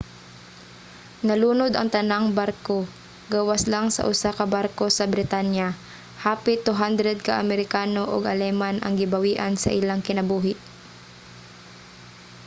nalunod 1.27 1.71
ang 1.75 1.89
tanang 1.95 2.25
barko 2.39 2.79
gawas 3.33 3.63
lang 3.73 3.85
sa 3.95 4.01
usa 4.11 4.29
ka 4.39 4.45
barko 4.55 4.85
sa 4.97 5.05
britanya. 5.13 5.67
hapit 6.25 6.59
200 6.67 7.25
ka 7.27 7.33
amerikano 7.43 8.01
ug 8.15 8.23
aleman 8.33 8.75
ang 8.79 8.93
gibawian 9.01 9.53
sa 9.59 9.69
ilang 9.79 10.01
kinabuhi 10.07 10.53